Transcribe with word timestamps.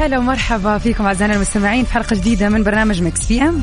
هلا 0.00 0.18
ومرحبا 0.18 0.78
فيكم 0.78 1.06
أعزائنا 1.06 1.34
المستمعين. 1.34 1.84
في 1.84 1.92
حلقة 1.92 2.16
جديدة 2.16 2.48
من 2.48 2.62
برنامج 2.62 3.02
Mix 3.02 3.26
PM. 3.26 3.62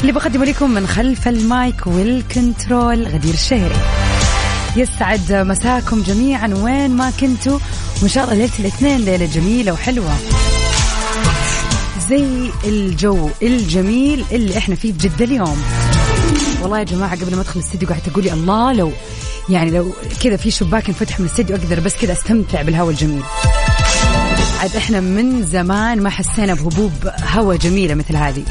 اللي 0.00 0.12
بقدمه 0.12 0.44
لكم 0.44 0.70
من 0.70 0.86
خلف 0.86 1.28
ال 1.28 1.43
mic 1.43 1.86
وال 1.86 2.13
control 2.13 3.06
غدير 3.06 3.34
الشهري. 3.34 3.76
يسعد 4.76 5.32
مساكم 5.32 6.02
جميعا 6.02 6.48
وين 6.48 6.90
ما 6.90 7.10
كنتوا. 7.20 7.58
وإن 8.02 8.08
شاء 8.08 8.24
الله 8.24 8.36
ليلة 8.36 8.52
الاثنين 8.58 9.00
ليلة 9.00 9.26
جميلة 9.26 9.72
وحلوة. 9.72 10.12
زي 12.08 12.50
الجو 12.64 13.30
الجميل 13.42 14.24
اللي 14.32 14.58
إحنا 14.58 14.74
فيه 14.74 14.92
بجدة 14.92 15.24
اليوم. 15.24 15.62
والله 16.62 16.78
يا 16.78 16.84
جماعة 16.84 17.20
قبل 17.20 17.34
ما 17.34 17.40
أدخل 17.40 17.60
الاستديو 17.60 17.88
قاعدة 17.88 18.04
تقولي 18.04 18.32
الله 18.32 18.72
لو 18.72 18.92
يعني 19.48 19.70
لو 19.70 19.92
كذا 20.22 20.36
في 20.36 20.50
شباك 20.50 20.88
انفتح 20.88 21.20
من 21.20 21.26
الاستديو 21.26 21.56
أقدر 21.56 21.80
بس 21.80 21.96
كذا 21.96 22.12
أستمتع 22.12 22.62
بالهواء 22.62 22.90
الجميل. 22.90 23.22
عاد 24.58 24.76
إحنا 24.76 25.00
من 25.00 25.46
زمان 25.46 26.02
ما 26.02 26.10
حسينا 26.10 26.54
بهبوب 26.54 26.92
هواء 27.32 27.56
جميلة 27.56 27.94
مثل 27.94 28.16
هذه. 28.16 28.42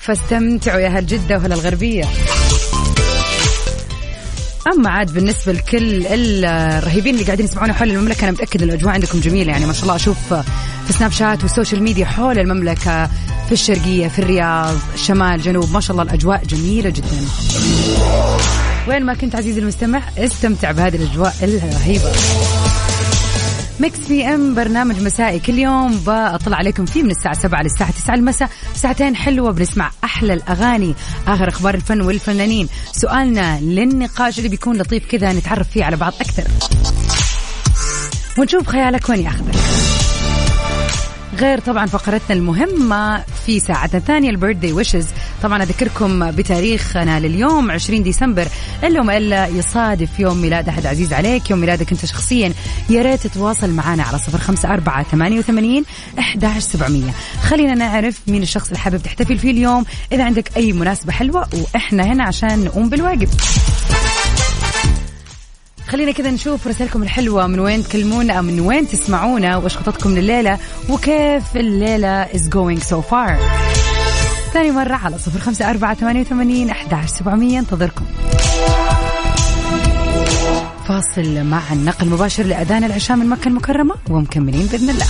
فاستمتعوا 0.00 0.80
يا 0.80 0.86
أهل 0.86 1.06
جدة 1.06 1.38
وأهل 1.38 1.52
الغربية. 1.52 2.04
أما 4.66 4.90
عاد 4.90 5.14
بالنسبة 5.14 5.52
لكل 5.52 6.06
الرهيبين 6.06 7.14
اللي 7.14 7.24
قاعدين 7.24 7.46
يسمعونا 7.46 7.72
حول 7.72 7.90
المملكة 7.90 8.24
أنا 8.24 8.30
متاكد 8.30 8.62
الأجواء 8.62 8.94
عندكم 8.94 9.20
جميلة 9.20 9.52
يعني 9.52 9.66
ما 9.66 9.72
شاء 9.72 9.82
الله 9.82 9.96
أشوف 9.96 10.34
في 10.86 10.92
Snapchat 10.98 11.12
وال 11.12 11.42
social 11.42 11.82
media 11.82 12.06
حول 12.06 12.38
المملكة 12.38 13.06
في 13.46 13.52
الشرقية 13.52 14.08
في 14.08 14.18
الرياض 14.18 14.76
شمال 14.96 15.42
جنوب 15.42 15.72
ما 15.72 15.80
شاء 15.80 15.92
الله 15.92 16.02
الأجواء 16.02 16.44
جميلة 16.44 16.90
جدا. 16.90 17.24
وين 18.88 19.04
ما 19.04 19.14
كنت 19.14 19.36
عزيزي 19.36 19.60
المستمع 19.60 20.02
استمتع 20.18 20.72
بهذه 20.72 20.96
الأجواء 20.96 21.34
الرهيبة. 21.42 22.12
Mix 23.80 23.98
PM 23.98 24.54
برنامج 24.54 25.02
مسائي 25.02 25.40
كل 25.40 25.58
يوم. 25.58 26.00
بطلع 26.06 26.56
عليكم 26.56 26.86
فيه 26.86 27.02
من 27.02 27.10
الساعة 27.10 27.34
7 27.34 27.62
للساعة 27.62 27.90
9 27.90 28.14
المساء. 28.14 28.50
ساعتين 28.74 29.16
حلوة 29.16 29.52
بنسمع 29.52 29.90
أحلى 30.04 30.32
الأغاني 30.32 30.94
آخر 31.26 31.48
أخبار 31.48 31.74
الفن 31.74 32.00
والفنانين. 32.00 32.68
سؤالنا 32.92 33.60
للنقاش 33.60 34.38
اللي 34.38 34.48
بيكون 34.48 34.76
لطيف 34.76 35.06
كذا 35.06 35.32
نتعرف 35.32 35.68
فيه 35.70 35.84
على 35.84 35.96
بعض 35.96 36.12
أكثر. 36.20 36.44
ونشوف 38.38 38.66
خيالك 38.66 39.08
وين 39.08 39.20
ياخذك 39.20 39.54
غير 41.38 41.60
طبعا 41.60 41.86
فقرتنا 41.86 42.36
المهمة 42.36 43.24
في 43.46 43.60
ساعتنا 43.60 43.98
الثانية 43.98 44.30
ال 44.30 44.35
birthday 44.35 44.72
wishes 44.72 45.06
طبعا 45.44 45.62
أذكركم 45.62 46.30
بتاريخنا 46.30 47.20
لليوم 47.20 47.70
20 47.70 48.02
ديسمبر 48.02 48.48
إلا 48.84 49.00
وما 49.00 49.16
إلا 49.16 49.46
يصادف 49.46 50.20
يوم 50.20 50.36
ميلاد 50.36 50.68
أحد 50.68 50.86
عزيز 50.86 51.12
عليك. 51.12 51.50
يوم 51.50 51.58
ميلادك 51.58 51.92
أنت 51.92 52.06
شخصيا. 52.06 52.52
يا 52.90 53.02
ريت 53.02 53.26
تتواصل 53.26 53.70
معنا 53.70 54.02
على 54.02 54.18
صفر 54.18 54.38
خمسة 54.38 54.68
أربعة 54.68 55.02
ثمانية 55.02 55.38
وثمانين 55.38 55.84
أحداش 56.18 56.62
سبعمية. 56.62 57.10
خلينا 57.42 57.74
نعرف 57.74 58.20
مين 58.26 58.42
الشخص 58.42 58.66
اللي 58.66 58.78
حابب 58.78 59.02
تحتفل 59.02 59.38
فيه 59.38 59.50
اليوم. 59.50 59.84
إذا 60.12 60.24
عندك 60.24 60.56
أي 60.56 60.72
مناسبة 60.72 61.12
حلوة 61.12 61.48
وإحنا 61.54 62.02
هنا 62.02 62.24
عشان 62.24 62.64
نقوم 62.64 62.88
بالواجب. 62.88 63.28
خلينا 65.88 66.12
كذا 66.12 66.30
نشوف 66.30 66.66
رسائلكم 66.66 67.02
الحلوة. 67.02 67.46
من 67.46 67.60
وين 67.60 67.84
تكلمونا؟ 67.84 68.40
من 68.40 68.60
وين 68.60 68.88
تسمعونا؟ 68.88 69.56
وش 69.56 69.76
خططكم 69.76 70.14
لليلة؟ 70.14 70.58
وكيف 70.88 71.56
الليلة 71.56 72.26
is 72.26 72.48
going 72.48 72.84
so 72.84 72.96
far 73.10 73.73
ثاني 74.54 74.70
مرة 74.70 74.94
على 74.94 75.18
صفر 75.18 75.40
خمسة 75.40 75.70
أربعة 75.70 75.94
ثمانية 75.94 76.20
وثمانين 76.20 76.70
أحداش 76.70 77.10
سبعمية. 77.10 77.58
انتظركم. 77.58 78.04
فاصل 80.88 81.44
مع 81.44 81.72
النقل 81.72 82.08
مباشر 82.08 82.42
لأذان 82.42 82.84
العشاء 82.84 83.16
من 83.16 83.26
مكة 83.26 83.48
المكرمة 83.48 83.94
ومكملين 84.10 84.66
بإذن 84.66 84.90
الله. 84.90 85.06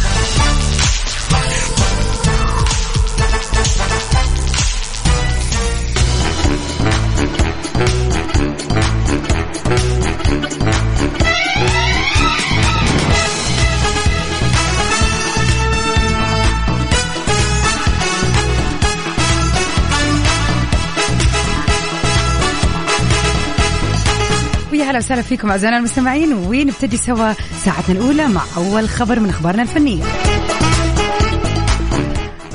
هلا 24.95 25.05
وسهلا 25.05 25.23
فيكم 25.23 25.51
أعزائنا 25.51 25.79
المستمعين 25.79 26.33
ونبتدي 26.33 26.97
سوا 26.97 27.33
ساعتنا 27.65 27.99
الأولى 27.99 28.29
مع 28.29 28.43
أول 28.57 28.89
خبر 28.89 29.21
من 29.21 29.29
أخبارنا 29.29 29.63
الفنية. 29.63 30.05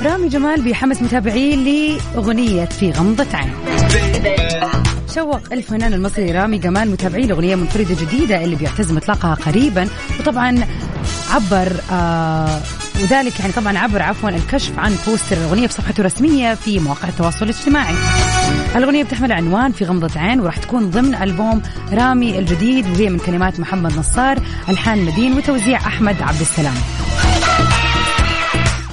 رامي 0.02 0.28
جمال 0.28 0.62
بيحمس 0.62 1.02
متابعيه 1.02 1.56
لأغنية 1.56 2.64
في 2.64 2.90
غمضة 2.90 3.26
عين. 3.34 3.52
شوق 5.14 5.40
الفنان 5.52 5.92
المصري 5.92 6.32
رامي 6.32 6.58
جمال 6.58 6.90
متابعيه 6.90 7.26
لأغنية 7.26 7.54
منفردة 7.54 7.94
جديدة 8.00 8.44
اللي 8.44 8.56
بيعتزم 8.56 8.96
إطلاقها 8.96 9.34
قريبا 9.34 9.88
وطبعا 10.20 10.66
عبر 11.30 11.72
آه 11.92 12.60
وذلك 13.02 13.40
يعني 13.40 13.52
طبعا 13.52 13.78
عبر 13.78 14.02
عفوا 14.02 14.30
الكشف 14.30 14.78
عن 14.78 14.96
بوستر 15.06 15.36
الأغنية 15.36 15.66
في 15.66 15.72
صفحته 15.72 16.00
الرسميه 16.00 16.54
في 16.54 16.78
مواقع 16.78 17.08
التواصل 17.08 17.44
الاجتماعي. 17.44 17.94
الأغنية 18.76 19.04
بتحمل 19.04 19.32
عنوان 19.32 19.72
في 19.72 19.84
غمضة 19.84 20.20
عين 20.20 20.40
وراح 20.40 20.56
تكون 20.56 20.90
ضمن 20.90 21.14
ألبوم 21.14 21.62
رامي 21.92 22.38
الجديد 22.38 22.86
وهي 22.86 23.08
من 23.10 23.18
كلمات 23.18 23.60
محمد 23.60 23.96
نصار 23.98 24.38
ألحان 24.68 25.04
مدين 25.04 25.32
وتوزيع 25.32 25.78
أحمد 25.78 26.22
عبد 26.22 26.40
السلام. 26.40 26.74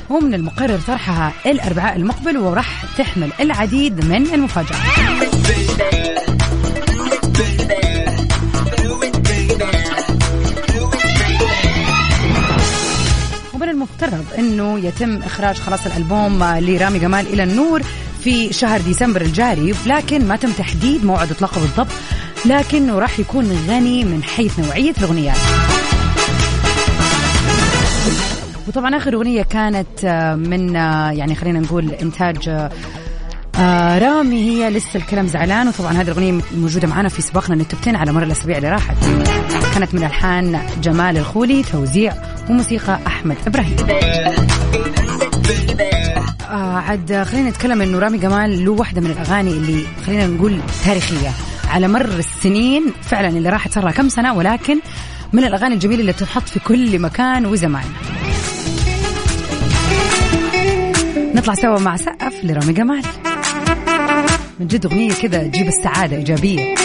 ومن 0.10 0.34
المقرر 0.34 0.80
طرحها 0.88 1.34
الأربعاء 1.46 1.96
المقبل 1.96 2.38
وراح 2.38 2.86
تحمل 2.98 3.30
العديد 3.40 4.06
من 4.06 4.34
المفاجآت. 4.34 6.27
المفترض 14.04 14.26
إنه 14.38 14.80
يتم 14.80 15.18
إخراج 15.18 15.56
خلاص 15.56 15.86
الألبوم 15.86 16.44
لرامي 16.44 17.00
جمال 17.00 17.28
إلى 17.28 17.44
النور 17.44 17.82
في 18.24 18.54
شهر 18.54 18.82
ديسمبر 18.82 19.22
الجاري 19.22 19.74
لكن 19.86 20.28
ما 20.28 20.36
تم 20.36 20.52
تحديد 20.52 21.06
موعد 21.06 21.32
إطلاقه 21.32 21.62
بالضبط 21.62 21.88
لكنه 22.46 23.00
راح 23.00 23.20
يكون 23.20 23.66
غني 23.70 24.06
من 24.06 24.24
حيث 24.24 24.60
نوعية 24.60 24.94
الأغنيات. 24.98 25.38
وطبعا 28.68 28.98
آخر 28.98 29.14
أغنية 29.14 29.44
كانت 29.44 30.06
من 30.48 30.76
يعني 31.18 31.36
خلينا 31.36 31.60
نقول 31.60 31.92
إنتاج 31.92 32.70
آه 33.60 34.00
رامي 34.00 34.50
هي 34.50 34.70
لسه 34.70 34.90
الكلام 34.96 35.28
زعلان 35.28 35.68
وطبعا 35.68 35.94
هذه 35.94 36.02
الأغنية 36.02 36.42
موجودة 36.58 36.88
معنا 36.88 37.10
في 37.10 37.22
سباقنا 37.22 37.56
للتوب 37.56 37.80
على 37.96 38.12
مر 38.12 38.24
الأسابيع 38.24 38.58
اللي 38.58 38.70
راحت. 38.70 38.96
كانت 39.78 39.94
من 39.94 40.04
الحان 40.04 40.60
جمال 40.82 41.18
الخولي 41.18 41.64
توزيع 41.64 42.14
وموسيقى 42.50 43.00
أحمد 43.08 43.38
إبراهيم. 43.48 43.76
آه 46.50 46.78
عاد 46.78 47.24
خلينا 47.24 47.50
نتكلم 47.50 47.82
انه 47.82 48.00
رامي 48.00 48.18
جمال 48.18 48.66
له 48.66 48.72
واحدة 48.72 49.02
من 49.02 49.12
الأغاني 49.12 49.52
اللي 49.52 49.84
خلينا 50.06 50.28
نقول 50.28 50.60
تاريخية. 50.86 51.30
على 51.70 51.88
مر 51.88 52.06
السنين 52.06 52.94
فعلا 53.02 53.28
اللي 53.28 53.50
راحت 53.50 53.72
صار 53.72 53.92
كم 53.92 54.10
سنة 54.10 54.34
ولكن 54.34 54.80
من 55.34 55.44
الأغاني 55.44 55.74
الجميلة 55.74 56.02
اللي 56.02 56.12
بتنحط 56.12 56.50
في 56.50 56.60
كل 56.60 57.00
مكان 57.00 57.46
وزمان. 57.46 57.86
نطلع 61.36 61.54
سوا 61.54 61.80
مع 61.80 61.96
سقف 61.96 62.34
لرامي 62.44 62.74
جمال. 62.74 63.04
من 64.60 64.68
جد 64.68 64.86
أغنية 64.86 65.14
كذا 65.14 65.44
تجيب 65.44 65.68
السعادة 65.68 66.18
إيجابية. 66.18 66.76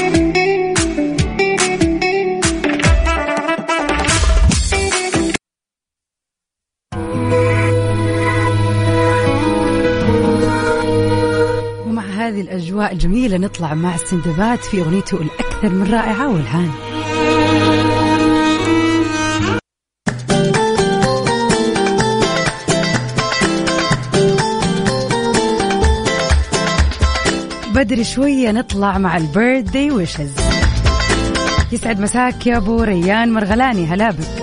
الجميلة 12.90 13.36
نطلع 13.36 13.74
مع 13.74 13.94
السندباد 13.94 14.58
في 14.58 14.80
أغنيته 14.80 15.16
الأكثر 15.16 15.68
من 15.68 15.92
رائعة 15.92 16.28
والهان. 16.28 16.70
بدري 27.74 28.04
شوية 28.04 28.50
نطلع 28.50 28.98
مع 28.98 29.16
البيرثدي 29.16 29.90
ويشز. 29.90 30.32
يسعد 31.72 32.00
مساك 32.00 32.46
يا 32.46 32.56
أبو 32.56 32.82
ريان 32.82 33.32
مرغلاني. 33.32 33.86
هلا 33.86 34.10
بك. 34.10 34.41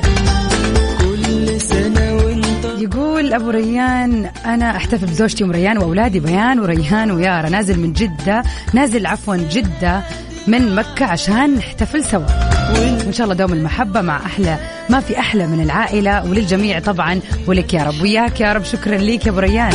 يقول 2.80 3.34
أبو 3.34 3.50
ريان 3.50 4.30
أنا 4.46 4.76
أحتفل 4.78 5.08
بزوجتي 5.08 5.44
أم 5.44 5.52
ريان 5.52 5.78
وأولادي 5.78 6.20
بيان 6.20 6.60
وريان 6.60 7.12
ويارا. 7.12 7.50
نازل 7.50 7.80
من 7.80 7.94
جدة 7.94 8.44
نازل 8.74 9.06
عفوا 9.06 9.36
جدة 9.36 10.02
من 10.48 10.76
مكة 10.76 11.06
عشان 11.06 11.56
نحتفل 11.56 12.04
سوا. 12.06 12.26
وإن 12.72 13.14
شاء 13.14 13.24
الله 13.24 13.36
دوم 13.36 13.54
المحبة 13.54 14.02
مع 14.02 14.26
أحلى 14.26 14.58
ما 14.90 15.00
في 15.00 15.20
أحلى 15.20 15.48
من 15.48 15.62
العائلة 15.62 16.30
وللجميع 16.30 16.80
طبعا. 16.80 17.20
ولك 17.48 17.74
يا 17.74 17.84
رب 17.84 18.02
وياك 18.02 18.42
يا 18.42 18.54
رب 18.54 18.64
شكرا 18.64 18.98
ليك 18.98 19.25
يا 19.25 19.32
أبو 19.32 19.40
ريان. 19.40 19.74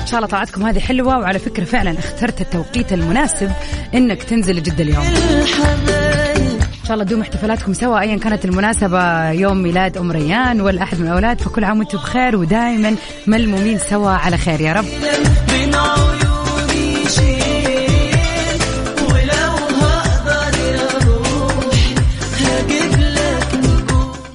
إن 0.00 0.06
شاء 0.06 0.18
الله 0.18 0.28
طاعتكم 0.28 0.66
هذه 0.66 0.78
حلوة 0.78 1.18
وعلى 1.18 1.38
فكرة 1.38 1.64
فعلا 1.64 1.98
اخترت 1.98 2.40
التوقيت 2.40 2.92
المناسب 2.92 3.50
إنك 3.94 4.22
تنزل 4.22 4.62
جدة 4.62 4.84
اليوم. 4.84 5.04
شاء 6.88 6.94
الله 6.94 7.04
تدوم 7.04 7.20
احتفالاتكم 7.20 7.72
سوا 7.72 8.00
ايا 8.00 8.16
كانت 8.16 8.44
المناسبة 8.44 9.30
يوم 9.30 9.62
ميلاد 9.62 9.96
أم 9.96 10.12
ريان 10.12 10.60
ولا 10.60 10.82
احد 10.82 11.00
من 11.00 11.06
الاولاد 11.06 11.40
فكل 11.40 11.64
عام 11.64 11.78
وأنتم 11.78 11.98
بخير 11.98 12.36
ودائما 12.36 12.96
ملمومين 13.26 13.78
سوا 13.78 14.10
على 14.10 14.36
خير 14.36 14.60
يا 14.60 14.72
رب. 14.72 14.84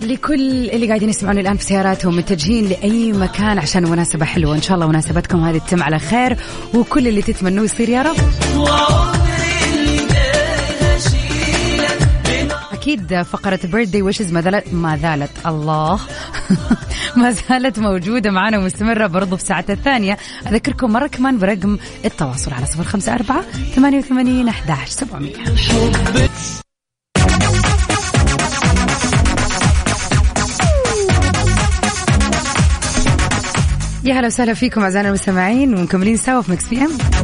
لكل 0.02 0.70
اللي 0.70 0.88
قاعدين 0.88 1.10
يسمعوني 1.10 1.42
الآن 1.42 1.58
في 1.58 1.64
سياراتهم 1.64 2.18
متجهين 2.18 2.70
لأي 2.70 3.12
مكان 3.12 3.60
عشان 3.60 3.90
مناسبة 3.90 4.26
حلوة. 4.26 4.56
إن 4.56 4.62
شاء 4.62 4.76
الله 4.76 4.88
مناسبتكم 4.88 5.44
هذه 5.44 5.58
تتم 5.58 5.84
على 5.84 6.00
خير 6.00 6.38
وكل 6.74 7.08
اللي 7.08 7.22
تتمنوه 7.22 7.66
يصير 7.66 7.90
يا 7.90 8.02
رب. 8.02 9.23
أكيد 12.84 13.22
فقرة 13.22 13.60
بيرثدي 13.64 14.02
ويشز 14.02 14.34
ما 14.34 14.42
زالت 14.42 14.74
ما 14.74 14.98
زالت. 14.98 15.32
الله. 15.46 16.00
ما 17.18 17.32
زالت 17.32 17.80
موجودة 17.80 18.32
معنا 18.32 18.58
ومستمرة 18.58 19.08
برضو 19.08 19.38
في 19.38 19.44
ساعتها 19.44 19.74
الثانية. 19.74 20.18
أذكركم 20.48 20.92
مرة 20.92 21.08
كمان 21.08 21.40
برقم 21.40 21.78
التواصل 22.06 22.54
على 22.54 22.66
صفر 22.66 22.84
خمسة 22.84 23.14
أربعة 23.14 23.42
ثمانية 23.76 23.98
وثمانين 23.98 24.48
احداش 24.48 24.90
سبعمئه 24.90 25.40
يا 34.04 34.14
هلا 34.14 34.28
وسهلا 34.28 34.54
فيكم 34.54 34.82
أعزائنا 34.82 35.10
المستمعين. 35.10 35.78
ومكملين 35.78 36.18
سوا 36.18 36.42
في 36.42 36.52
Mix 36.52 36.68
PM 36.68 37.23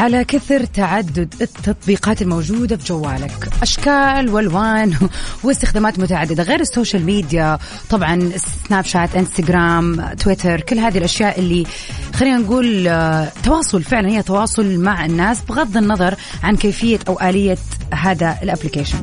على 0.00 0.24
كثر 0.24 0.64
تعدد 0.64 1.34
التطبيقات 1.40 2.22
الموجودة 2.22 2.76
في 2.76 2.84
جوالك. 2.84 3.48
أشكال 3.62 4.28
وألوان 4.28 4.94
واستخدامات 5.44 5.98
متعددة 5.98 6.42
غير 6.42 6.60
ال 6.60 6.66
social 6.66 7.04
media 7.04 7.58
طبعا 7.90 8.30
Snapchat 8.68 9.16
Instagram 9.16 10.14
Twitter 10.14 10.60
كل 10.60 10.78
هذه 10.78 10.98
الأشياء 10.98 11.38
اللي 11.38 11.66
خلينا 12.14 12.38
نقول 12.38 12.88
آه، 12.88 13.32
تواصل 13.44 13.82
فعلا 13.82 14.08
هي 14.08 14.22
تواصل 14.22 14.78
مع 14.78 15.04
الناس 15.04 15.40
بغض 15.48 15.76
النظر 15.76 16.14
عن 16.42 16.56
كيفية 16.56 16.98
أو 17.08 17.20
آلية 17.20 17.58
هذا 17.94 18.38
ال 18.42 18.46
application. 18.46 18.98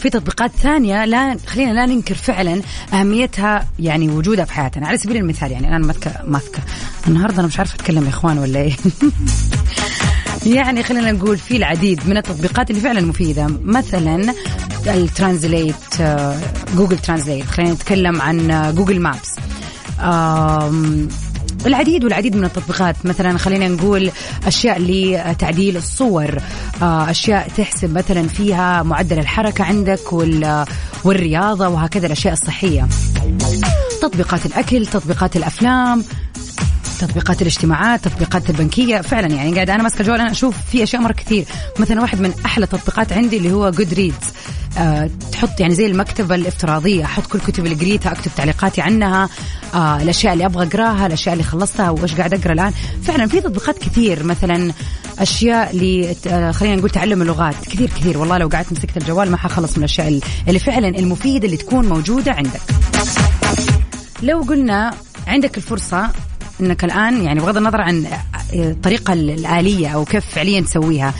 في 0.00 0.10
تطبيقات 0.10 0.50
ثانية 0.50 1.04
لا 1.04 1.36
خلينا 1.46 1.72
لا 1.72 1.86
ننكر 1.86 2.14
فعلا 2.14 2.62
أهميتها 2.92 3.68
يعني 3.78 4.08
وجودها 4.08 4.44
في 4.44 4.52
حياتنا. 4.52 4.86
على 4.86 4.98
سبيل 4.98 5.16
المثال 5.16 5.52
يعني 5.52 5.68
أنا 5.68 5.78
ماسكة 5.78 6.12
ماسكة. 6.26 6.62
النهاردة 7.08 7.38
أنا 7.38 7.46
مش 7.46 7.58
عارفة 7.58 7.74
أتكلم 7.74 8.04
يا 8.04 8.08
إخوان 8.08 8.38
ولا 8.38 8.60
إيه. 8.60 8.76
يعني 10.46 10.82
خلينا 10.82 11.12
نقول 11.12 11.38
في 11.38 11.56
العديد 11.56 12.08
من 12.08 12.16
التطبيقات 12.16 12.70
اللي 12.70 12.80
فعلا 12.80 13.00
مفيدة. 13.00 13.46
مثلا 13.62 14.34
ال 14.86 14.98
translate 14.98 16.02
Google 16.76 16.98
Translate. 16.98 17.44
خلينا 17.44 17.72
نتكلم 17.72 18.22
عن 18.22 18.72
Google 18.76 19.00
Maps. 19.00 19.36
العديد 21.66 22.04
والعديد 22.04 22.36
من 22.36 22.44
التطبيقات. 22.44 22.96
مثلا 23.04 23.38
خلينا 23.38 23.68
نقول 23.68 24.10
أشياء 24.46 24.78
لتعديل 24.80 25.76
الصور. 25.76 26.38
آه، 26.82 27.10
أشياء 27.10 27.48
تحسب 27.56 27.98
مثلا 27.98 28.28
فيها 28.28 28.82
معدل 28.82 29.18
الحركة 29.18 29.64
عندك 29.64 30.12
والرياضة 31.04 31.68
وهكذا 31.68 32.06
الأشياء 32.06 32.32
الصحية. 32.32 32.88
تطبيقات 34.02 34.46
الأكل 34.46 34.86
تطبيقات 34.86 35.36
الأفلام. 35.36 36.04
تطبيقات 36.98 37.42
الاجتماعات 37.42 38.04
تطبيقات 38.04 38.50
البنكية. 38.50 39.00
فعلا 39.00 39.26
يعني 39.26 39.54
قاعد 39.54 39.70
أنا 39.70 39.82
ماسكة 39.82 40.00
الجوال 40.00 40.20
أنا 40.20 40.30
أشوف 40.30 40.54
في 40.72 40.82
أشياء 40.82 41.02
مرة 41.02 41.12
كثير. 41.12 41.44
مثلا 41.78 42.00
واحد 42.00 42.20
من 42.20 42.34
أحلى 42.44 42.64
التطبيقات 42.64 43.12
عندي 43.12 43.36
اللي 43.36 43.52
هو 43.52 43.70
جود 43.70 43.94
ريدز 43.94 44.26
أه 44.78 45.10
تحط 45.32 45.60
يعني 45.60 45.74
زي 45.74 45.86
المكتبة 45.86 46.34
الافتراضية. 46.34 47.04
أحط 47.04 47.26
كل 47.26 47.38
الكتب 47.38 47.66
اللي 47.66 47.76
قريتها 47.76 48.12
أكتب 48.12 48.30
تعليقاتي 48.36 48.80
عنها. 48.80 49.28
أه 49.74 50.02
الأشياء 50.02 50.32
اللي 50.32 50.46
أبغى 50.46 50.66
أقراها 50.66 51.06
الأشياء 51.06 51.32
اللي 51.32 51.44
خلصتها 51.44 51.90
وإيش 51.90 52.14
قاعد 52.14 52.34
أقرأ 52.34 52.52
الآن. 52.52 52.72
فعلا 53.02 53.26
في 53.26 53.40
تطبيقات 53.40 53.78
كثير. 53.78 54.24
مثلا 54.24 54.72
أشياء 55.18 55.70
اللي 55.70 56.16
آه، 56.26 56.50
خلينا 56.50 56.76
نقول 56.76 56.90
تعلم 56.90 57.22
اللغات. 57.22 57.54
كثير 57.66 57.88
كثير. 57.88 58.18
والله 58.18 58.38
لو 58.38 58.48
قعدت 58.48 58.72
مسكت 58.72 58.96
الجوال 58.96 59.30
ما 59.30 59.36
حخلص 59.36 59.70
من 59.72 59.78
الأشياء 59.78 60.20
اللي 60.48 60.58
فعلا 60.58 60.88
المفيدة 60.88 61.46
اللي 61.46 61.56
تكون 61.56 61.88
موجودة 61.88 62.32
عندك. 62.32 62.60
لو 64.22 64.40
قلنا 64.40 64.94
عندك 65.26 65.56
الفرصة 65.56 66.10
إنك 66.60 66.84
الآن 66.84 67.24
يعني 67.24 67.40
بغض 67.40 67.56
النظر 67.56 67.80
عن 67.80 68.06
الطريقة 68.54 69.12
الآلية 69.12 69.88
أو 69.88 70.04
كيف 70.04 70.24
فعليا 70.26 70.60
تسويها 70.60 71.14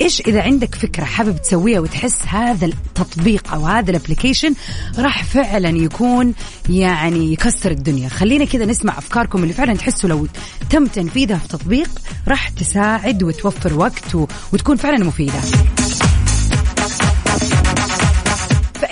إيش 0.00 0.20
إذا 0.20 0.42
عندك 0.42 0.74
فكرة 0.74 1.04
حابب 1.04 1.42
تسويها 1.42 1.80
وتحس 1.80 2.18
هذا 2.26 2.66
التطبيق 2.66 3.54
أو 3.54 3.66
هذا 3.66 3.90
الابلكيشن 3.90 4.54
راح 4.98 5.24
فعلا 5.24 5.68
يكون 5.68 6.34
يعني 6.68 7.32
يكسر 7.32 7.70
الدنيا. 7.70 8.08
خلينا 8.08 8.44
كذا 8.44 8.64
نسمع 8.64 8.98
أفكاركم 8.98 9.42
اللي 9.42 9.54
فعلا 9.54 9.74
تحسوا 9.74 10.08
لو 10.08 10.26
تم 10.70 10.86
تنفيذها 10.86 11.38
في 11.38 11.48
تطبيق 11.48 11.90
راح 12.28 12.48
تساعد 12.48 13.22
وتوفر 13.22 13.74
وقت 13.74 14.14
وتكون 14.52 14.76
فعلا 14.76 15.04
مفيدة. 15.04 15.40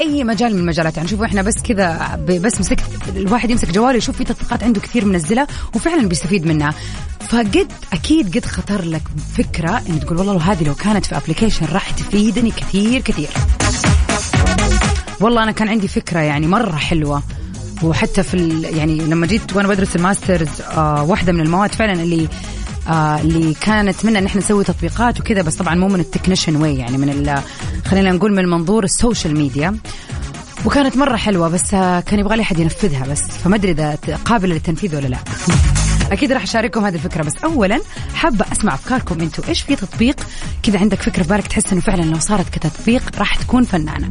أي 0.06 0.24
مجال 0.24 0.54
من 0.54 0.60
المجالات 0.60 0.96
يعني 0.96 1.08
شوفوا 1.08 1.24
إحنا 1.26 1.42
بس 1.42 1.62
كذا 1.62 2.16
بس 2.28 2.60
مسكت 2.60 2.84
الواحد 3.16 3.50
يمسك 3.50 3.70
جواله 3.70 3.98
يشوف 3.98 4.16
في 4.16 4.24
تطبيقات 4.24 4.62
عنده 4.62 4.80
كثير 4.80 5.04
منزلها 5.04 5.46
وفعلا 5.74 6.08
بيستفيد 6.08 6.46
منها. 6.46 6.74
فقد 7.28 7.72
أكيد 7.92 8.38
قد 8.38 8.44
خطر 8.44 8.84
لك 8.84 9.02
فكرة 9.36 9.82
ان 9.88 10.00
تقول 10.00 10.18
والله 10.18 10.52
هذه 10.52 10.64
لو 10.64 10.74
كانت 10.74 11.06
في 11.06 11.16
ابلكيشن 11.16 11.66
راح 11.72 11.90
تفيدني 11.90 12.50
كثير 12.50 13.00
كثير. 13.00 13.28
والله 15.20 15.42
أنا 15.42 15.52
كان 15.52 15.68
عندي 15.68 15.88
فكرة 15.88 16.18
يعني 16.18 16.46
مرة 16.46 16.76
حلوة. 16.76 17.22
وحتى 17.82 18.22
في 18.22 18.62
يعني 18.62 18.98
لما 18.98 19.26
جيت 19.26 19.56
وأنا 19.56 19.68
بدرس 19.68 19.96
ال 19.96 20.03
masters 20.03 20.48
آه 20.60 21.02
واحدة 21.02 21.32
من 21.32 21.40
المواد 21.40 21.74
فعلا 21.74 21.92
اللي 21.92 22.28
آه 22.88 23.20
اللي 23.20 23.54
كانت 23.54 24.04
منا 24.04 24.18
إن 24.18 24.26
إحنا 24.26 24.40
نسوي 24.40 24.64
تطبيقات 24.64 25.20
وكذا 25.20 25.42
بس 25.42 25.54
طبعا 25.56 25.74
مو 25.74 25.88
من 25.88 26.00
ال 26.00 26.06
technician 26.06 26.56
way 26.56 26.76
يعني 26.76 26.98
من 26.98 27.40
خلينا 27.84 28.12
نقول 28.12 28.32
من 28.34 28.48
منظور 28.48 28.84
ال 28.84 28.92
social 28.92 29.38
media. 29.38 29.76
وكانت 30.64 30.96
مرة 30.96 31.16
حلوة 31.16 31.48
بس 31.48 31.74
آه 31.74 32.00
كان 32.00 32.18
يبغى 32.18 32.36
لي 32.36 32.42
أحد 32.42 32.58
ينفذها 32.58 33.06
بس 33.06 33.22
فما 33.22 33.56
أدري 33.56 33.72
إذا 33.72 33.98
قابلة 34.24 34.54
للتنفيذ 34.54 34.96
ولا 34.96 35.06
لا. 35.06 35.18
أكيد 36.12 36.32
راح 36.32 36.42
أشارككم 36.42 36.84
هذه 36.84 36.94
الفكرة 36.94 37.22
بس 37.22 37.36
أولا 37.44 37.80
حابة 38.14 38.44
أسمع 38.52 38.74
أفكاركم 38.74 39.20
أنتم 39.20 39.42
إيش 39.48 39.62
في 39.62 39.76
تطبيق 39.76 40.16
كذا 40.62 40.78
عندك 40.78 41.02
فكرة 41.02 41.22
في 41.22 41.28
بالك 41.28 41.46
تحس 41.46 41.72
إنه 41.72 41.80
فعلا 41.80 42.02
لو 42.02 42.18
صارت 42.18 42.48
كتطبيق 42.48 43.02
راح 43.18 43.34
تكون 43.34 43.64
فنانة؟ 43.64 44.08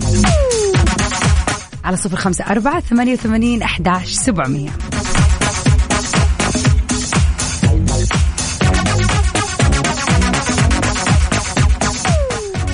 على 1.84 1.98
صفر 1.98 2.18
خمسة 2.18 2.46
أربعة 2.46 2.80
ثمانية 2.80 3.14
وثمانين 3.14 3.62
أحداش 3.62 4.14
سبعمية. 4.14 4.70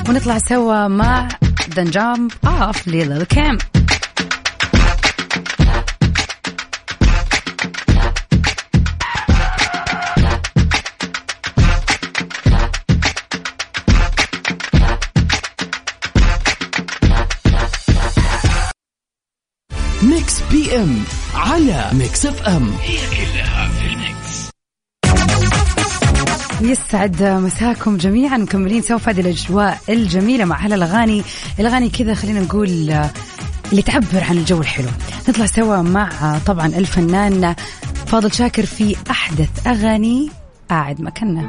ونطلع 0.10 0.38
سوا 0.38 0.88
مع 0.88 1.28
the 1.76 1.84
jump 1.84 2.32
of 2.46 2.88
ليلل 2.88 3.24
كام 3.24 3.58
Mix 20.04 20.42
PM 20.52 21.04
على 21.36 21.90
Mix 21.94 22.26
FM 22.26 22.72
هي 22.82 22.98
كلها 23.10 23.68
في 23.70 23.86
ال 23.94 23.99
mix. 23.99 24.21
يسعد 26.62 27.24
مساكم 27.24 27.98
جميعا. 27.98 28.38
مكملين 28.38 28.82
سوا 28.82 28.98
في 28.98 29.10
هذه 29.10 29.20
الأجواء 29.20 29.78
الجميلة 29.90 30.46
مع 30.46 30.56
أحلى 30.56 30.74
الأغاني. 30.74 31.24
الأغاني 31.60 31.90
كذا 31.90 32.14
خلينا 32.14 32.40
نقول 32.40 32.68
اللي 33.72 33.82
تعبر 33.86 34.24
عن 34.30 34.38
الجو 34.38 34.62
الحلو. 34.62 34.88
نطلع 35.30 35.46
سوا 35.46 35.82
مع 35.82 36.38
طبعا 36.46 36.68
الفنان 36.68 37.56
فاضل 38.08 38.34
شاكر 38.34 38.66
في 38.66 38.96
أحدث 39.10 39.68
أغاني 39.68 40.30
قاعد 40.70 41.02
مكاننا. 41.02 41.42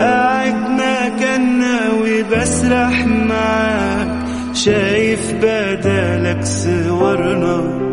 قاعد 0.00 0.54
مكاننا 0.54 1.90
وبسرح 1.92 3.06
معاك. 3.06 4.28
شايف 4.54 5.32
بدالك 5.32 6.44
صورنا. 6.44 7.87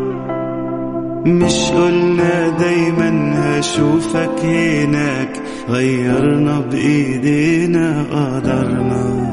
مش 1.26 1.72
قلنا 1.72 2.50
دايما 2.50 3.34
هشوفك 3.60 4.40
هناك. 4.44 5.30
غيرنا 5.70 6.60
بإيدينا 6.60 8.04
قدرنا 8.12 9.25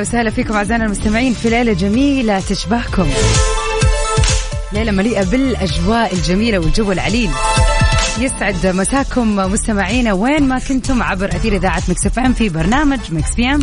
يا 0.00 0.04
هلا 0.04 0.08
وسهلا 0.10 0.30
فيكم 0.30 0.54
أعزائنا 0.54 0.84
المستمعين 0.84 1.34
في 1.34 1.50
ليلة 1.50 1.72
جميلة 1.72 2.40
تشبهكم. 2.40 3.06
ليلة 4.72 4.92
مليئة 4.92 5.24
بالأجواء 5.24 6.14
الجميلة 6.14 6.58
والجو 6.58 6.92
العليل. 6.92 7.30
يسعد 8.18 8.66
مساكم 8.66 9.36
مستمعينا 9.36 10.12
وين 10.12 10.48
ما 10.48 10.58
كنتم 10.58 11.02
عبر 11.02 11.28
أثير 11.28 11.56
إذاعة 11.56 11.82
Mix 11.88 12.06
FM 12.06 12.32
في 12.32 12.48
برنامج 12.48 12.98
Mix 13.10 13.34
PM. 13.34 13.62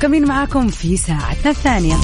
مكملين 0.00 0.26
معاكم 0.28 0.68
في 0.68 0.96
ساعتنا 0.96 1.50
الثانية. 1.50 1.96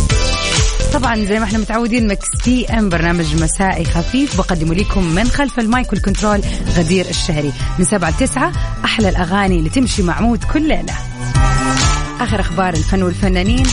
طبعا 0.92 1.24
زي 1.24 1.38
ما 1.38 1.44
إحنا 1.44 1.58
متعودين 1.58 2.08
Mix 2.08 2.28
PM 2.44 2.88
برنامج 2.88 3.42
مسائي 3.42 3.84
خفيف 3.84 4.36
بقدمه 4.38 4.74
لكم 4.74 5.04
من 5.04 5.28
خلف 5.28 5.60
ال 5.60 5.68
mic 5.68 5.92
وال 5.92 6.03
control 6.03 6.40
غدير 6.76 7.06
الشهري. 7.08 7.52
من 7.78 7.84
سبعة 7.84 8.10
لتسعة 8.10 8.52
أحلى 8.84 9.08
الأغاني 9.08 9.58
اللي 9.58 9.70
تمشي 9.70 10.02
مع 10.02 10.20
مود 10.20 10.44
كل 10.44 10.68
ليلة. 10.68 11.15
آخر 12.20 12.40
أخبار 12.40 12.74
الفن 12.74 13.02
والفنانين. 13.02 13.66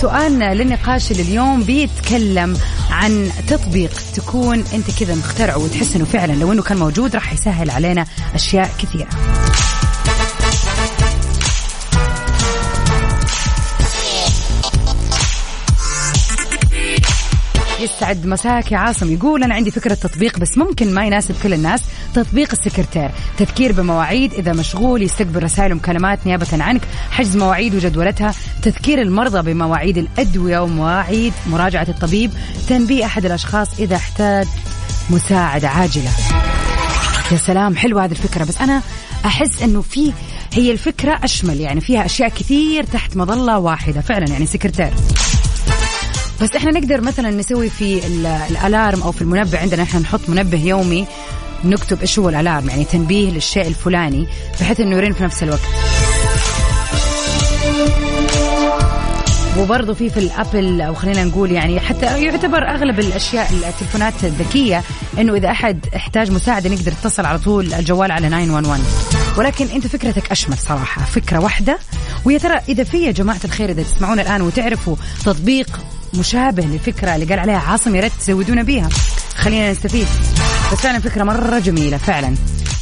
سؤالنا 0.00 0.54
للنقاش 0.54 1.12
لليوم 1.12 1.62
بيتكلم 1.62 2.56
عن 2.90 3.30
تطبيق 3.48 3.90
تكون 4.14 4.64
أنت 4.74 4.98
كذا 5.00 5.14
مخترعه 5.14 5.58
وتحس 5.58 5.96
إنه 5.96 6.04
فعلا 6.04 6.32
لو 6.32 6.52
إنه 6.52 6.62
كان 6.62 6.76
موجود 6.76 7.14
راح 7.14 7.32
يسهل 7.32 7.70
علينا 7.70 8.06
أشياء 8.34 8.70
كثيرة. 8.78 9.08
يسعد 17.80 18.26
مساك 18.26 18.72
يا 18.72 18.78
عاصم. 18.78 19.12
يقول 19.12 19.44
أنا 19.44 19.54
عندي 19.54 19.70
فكرة 19.70 19.94
تطبيق 19.94 20.38
بس 20.38 20.58
ممكن 20.58 20.94
ما 20.94 21.04
يناسب 21.06 21.34
كل 21.42 21.52
الناس. 21.52 21.82
تطبيق 22.14 22.48
السكرتير. 22.52 23.10
تذكير 23.38 23.72
بمواعيد 23.72 24.32
إذا 24.34 24.52
مشغول 24.52 25.02
يستقبل 25.02 25.42
رسائل 25.42 25.72
ومكالمات 25.72 26.26
نيابة 26.26 26.46
عنك. 26.52 26.80
حجز 27.10 27.36
مواعيد 27.36 27.74
وجدولتها. 27.74 28.34
تذكير 28.62 29.02
المرضى 29.02 29.52
بمواعيد 29.52 29.98
الأدوية 29.98 30.58
ومواعيد 30.58 31.32
مراجعة 31.46 31.86
الطبيب. 31.88 32.30
تنبيه 32.68 33.04
أحد 33.04 33.24
الأشخاص 33.24 33.68
إذا 33.78 33.96
احتاج 33.96 34.46
مساعدة 35.10 35.68
عاجلة. 35.68 36.10
يا 37.32 37.36
سلام 37.36 37.76
حلوة 37.76 38.04
هذه 38.04 38.10
الفكرة. 38.10 38.44
بس 38.44 38.60
أنا 38.60 38.82
أحس 39.24 39.62
إنه 39.62 39.80
في 39.80 40.12
هي 40.52 40.72
الفكرة 40.72 41.20
أشمل. 41.24 41.60
يعني 41.60 41.80
فيها 41.80 42.04
أشياء 42.04 42.28
كثير 42.28 42.84
تحت 42.84 43.16
مظلة 43.16 43.58
واحدة. 43.58 44.00
فعلا 44.00 44.28
يعني 44.28 44.46
سكرتير. 44.46 44.92
بس 46.42 46.56
إحنا 46.56 46.70
نقدر 46.70 47.00
مثلا 47.00 47.30
نسوي 47.30 47.70
في 47.70 48.06
ال- 48.06 48.26
الألارم 48.26 49.02
أو 49.02 49.12
في 49.12 49.22
المنبه 49.22 49.58
عندنا 49.58 49.82
إحنا 49.82 50.00
نحط 50.00 50.20
منبه 50.28 50.58
يومي 50.64 51.06
نكتب 51.64 52.00
إيش 52.00 52.18
هو 52.18 52.28
الألارم 52.28 52.68
يعني 52.68 52.84
تنبيه 52.84 53.30
للشيء 53.30 53.66
الفلاني 53.66 54.26
بحيث 54.60 54.80
إنه 54.80 54.96
يرن 54.96 55.12
في 55.12 55.24
نفس 55.24 55.42
الوقت. 55.42 55.60
وبرضه 59.58 59.94
في 59.94 60.10
في 60.10 60.16
الأبل 60.20 60.80
أو 60.80 60.94
خلينا 60.94 61.24
نقول 61.24 61.52
يعني 61.52 61.80
حتى 61.80 62.22
يعتبر 62.24 62.68
أغلب 62.68 63.00
الأشياء 63.00 63.50
التلفونات 63.68 64.24
الذكية 64.24 64.82
إنه 65.18 65.34
إذا 65.34 65.50
أحد 65.50 65.86
احتاج 65.96 66.30
مساعدة 66.30 66.70
نقدر 66.70 66.92
نتصل 66.92 67.26
على 67.26 67.38
طول 67.38 67.74
الجوال 67.74 68.10
على 68.12 68.28
911 68.28 68.82
ولكن 69.38 69.66
أنت 69.66 69.86
فكرتك 69.86 70.30
أشمل 70.30 70.58
صراحة 70.58 71.02
فكرة 71.04 71.38
واحدة. 71.38 71.78
ويا 72.24 72.38
ترى 72.38 72.60
إذا 72.68 72.84
في 72.84 72.98
يا 73.04 73.10
جماعة 73.10 73.40
الخير 73.44 73.70
إذا 73.70 73.82
تسمعونا 73.82 74.22
الآن 74.22 74.42
وتعرفوا 74.42 74.96
تطبيق 75.24 75.80
مشابه 76.14 76.62
للفكره 76.62 77.14
اللي 77.14 77.26
قال 77.26 77.38
عليها 77.38 77.58
عاصم 77.58 77.94
يا 77.96 78.00
ريت 78.00 78.12
تزودونا 78.20 78.62
بيها. 78.62 78.88
خلينا 79.36 79.70
نستفيد. 79.72 80.06
بس 80.72 80.78
فعلا 80.78 80.98
فكرة 80.98 81.24
مرة 81.24 81.58
جميلة 81.58 81.96
فعلا. 81.96 82.34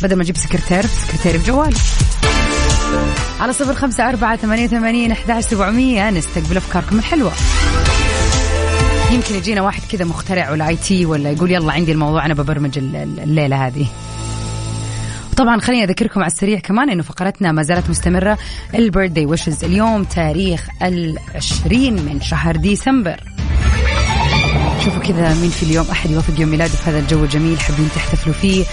بدل 0.02 0.16
ما 0.16 0.23
نجيب 0.23 0.37
سكرتير 0.37 0.87
سكرتير 0.87 1.37
بجوال. 1.40 1.75
على 3.40 3.52
صفر 3.52 3.75
خمسة 3.75 4.08
أربعة 4.08 4.37
ثمانية 4.37 4.66
ثمانين 4.66 5.12
أحداش 5.12 5.44
سبعمية 5.44 6.11
نستقبل 6.11 6.56
أفكاركم 6.56 6.99
الحلوة. 6.99 7.32
يمكن 9.11 9.35
يجينا 9.35 9.62
واحد 9.62 9.82
كذا 9.92 10.04
مخترع 10.04 10.50
ولا 10.50 10.68
IT 10.68 11.06
ولا 11.06 11.30
يقول 11.30 11.50
يلا 11.50 11.73
عندي 11.73 11.92
الموضوع 11.92 12.26
أنا 12.26 12.35
ببرمج 12.35 12.78
ال- 12.78 12.97
ال- 12.97 13.20
الليلة 13.20 13.66
هذه. 13.66 13.87
طبعا 15.38 15.61
خليني 15.61 15.85
أذكركم 15.85 16.21
على 16.21 16.33
السريع 16.33 16.59
كمان 16.59 16.90
إنه 16.90 17.02
فقرتنا 17.02 17.52
ما 17.52 17.62
زالت 17.62 17.90
مستمرة. 17.90 18.38
ال 18.75 18.80
birthday 18.80 19.26
wishes 19.26 19.64
اليوم 19.64 20.04
تاريخ 20.04 20.68
العشرين 20.83 21.95
من 21.95 22.21
شهر 22.21 22.57
ديسمبر. 22.57 23.21
شوفوا 24.85 25.02
كذا 25.02 25.35
مين 25.35 25.50
في 25.50 25.62
اليوم 25.62 25.87
أحد 25.92 26.11
يوافق 26.11 26.40
يوم 26.40 26.50
ميلاده 26.50 26.73
في 26.73 26.90
هذا 26.90 26.99
الجو 26.99 27.25
الجميل 27.25 27.61
حابين 27.61 27.88
تحتفلوا 27.95 28.35
فيه. 28.35 28.64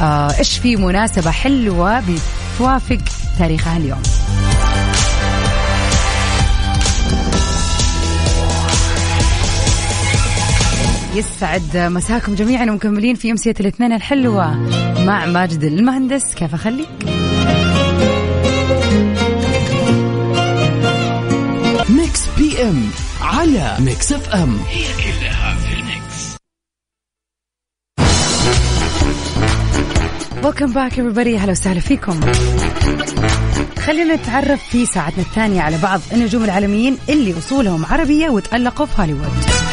آه 0.00 0.38
إيش 0.38 0.58
في 0.58 0.76
مناسبة 0.76 1.30
حلوة 1.30 2.00
بتوافق 2.00 2.98
تاريخها 3.38 3.76
اليوم؟ 3.76 4.02
يسعد 11.14 11.76
مساكم 11.76 12.34
جميعا 12.34 12.64
ومكملين 12.64 13.14
في 13.14 13.30
امسيه 13.30 13.54
الاثنين 13.60 13.92
الحلوة. 13.92 14.79
مع 15.04 15.26
ماجد 15.26 15.64
المهندس. 15.64 16.34
كيف 16.34 16.54
أخليك؟ 16.54 16.88
Mix 21.90 22.26
PM 22.38 22.90
على 23.20 23.76
Mix 23.80 24.12
FM 24.12 24.60
welcome 30.44 30.72
back 30.72 30.94
everybody. 30.94 31.40
أهلا 31.40 31.50
وسهلا 31.50 31.80
فيكم. 31.80 32.20
خلينا 33.78 34.14
نتعرف 34.14 34.62
في 34.70 34.86
ساعتنا 34.86 35.22
الثانية 35.22 35.60
على 35.60 35.78
بعض 35.82 36.00
النجوم 36.12 36.44
العالميين 36.44 36.98
اللي 37.08 37.38
أصولهم 37.38 37.86
عربية 37.86 38.30
وتألقوا 38.30 38.86
في 38.86 39.02
هوليوود. 39.02 39.69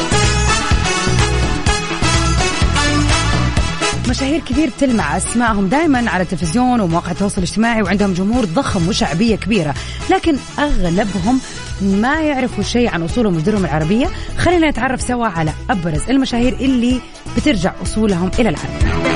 مشاهير 4.08 4.40
كثير 4.40 4.70
بتلمع. 4.76 5.16
اسمائهم 5.16 5.68
دائما 5.68 6.10
على 6.10 6.22
التلفزيون 6.22 6.80
ومواقع 6.80 7.10
التواصل 7.10 7.38
الاجتماعي 7.38 7.82
وعندهم 7.82 8.12
جمهور 8.12 8.44
ضخم 8.44 8.88
وشعبية 8.88 9.36
كبيرة، 9.36 9.74
لكن 10.10 10.36
أغلبهم 10.58 11.40
ما 11.80 12.20
يعرفوا 12.20 12.64
شيء 12.64 12.88
عن 12.88 13.02
أصولهم 13.02 13.36
وجذورهم 13.36 13.64
العربية، 13.64 14.06
خلينا 14.38 14.70
نتعرف 14.70 15.02
سوا 15.02 15.26
على 15.26 15.52
أبرز 15.70 16.02
المشاهير 16.10 16.52
اللي 16.52 17.00
بترجع 17.36 17.72
أصولهم 17.82 18.30
إلى 18.38 18.48
العرب. 18.48 19.07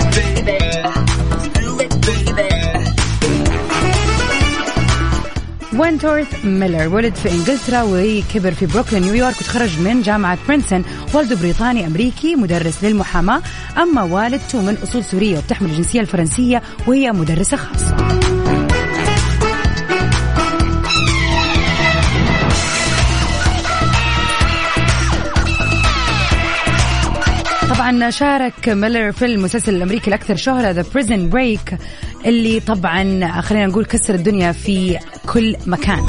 وينتورث 5.78 6.44
ميلر 6.44 6.88
ولد 6.88 7.14
في 7.14 7.30
إنجلترا 7.30 7.82
وكبر 7.82 8.52
في 8.52 8.66
بروكلين 8.66 9.02
نيويورك 9.02 9.36
وتخرج 9.40 9.80
من 9.80 10.02
جامعة 10.02 10.38
برينسون 10.48 10.84
والده 11.14 11.36
بريطاني 11.36 11.86
أمريكي 11.86 12.36
مدرس 12.36 12.84
للمحاماة. 12.84 13.42
أما 13.78 14.02
والدته 14.02 14.62
من 14.62 14.76
أصول 14.82 15.04
سورية 15.04 15.38
وبتحمل 15.38 15.70
الجنسية 15.70 16.00
الفرنسية 16.00 16.62
وهي 16.86 17.12
مدرسة 17.12 17.56
خاصة. 17.56 18.31
طبعا 27.82 28.10
شارك 28.10 28.68
ميلر 28.68 29.12
في 29.12 29.24
المسلسل 29.24 29.74
الأمريكي 29.74 30.08
الأكثر 30.08 30.36
شهرة 30.36 30.70
The 30.70 30.84
Prison 30.94 31.30
Break 31.30 31.78
اللي 32.26 32.60
طبعا 32.60 33.40
خلينا 33.40 33.66
نقول 33.66 33.84
كسر 33.84 34.14
الدنيا 34.14 34.52
في 34.52 34.98
كل 35.26 35.56
مكان. 35.66 36.06